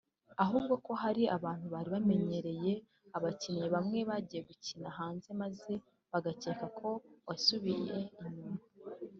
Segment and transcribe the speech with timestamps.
[0.43, 2.73] ahubwo ko hari abantu bari bamenyereye
[3.17, 5.71] abakinnyi bamwe bagiye gukina hanze maze
[6.11, 6.89] bagakeka ko
[7.27, 8.59] wasubiye inyuma